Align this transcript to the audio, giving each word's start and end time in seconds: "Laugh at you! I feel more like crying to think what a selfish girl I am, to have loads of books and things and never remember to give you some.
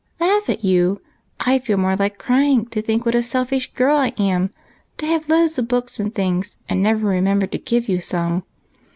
"Laugh 0.19 0.49
at 0.49 0.63
you! 0.63 0.99
I 1.39 1.59
feel 1.59 1.77
more 1.77 1.95
like 1.95 2.17
crying 2.17 2.65
to 2.69 2.81
think 2.81 3.05
what 3.05 3.13
a 3.13 3.21
selfish 3.21 3.71
girl 3.75 3.95
I 3.97 4.13
am, 4.17 4.49
to 4.97 5.05
have 5.05 5.29
loads 5.29 5.59
of 5.59 5.67
books 5.67 5.99
and 5.99 6.11
things 6.11 6.57
and 6.67 6.81
never 6.81 7.07
remember 7.07 7.45
to 7.45 7.59
give 7.59 7.87
you 7.87 7.99
some. 8.01 8.41